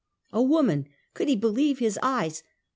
[0.33, 0.87] A woman!
[1.13, 2.41] Could he believe his eyes?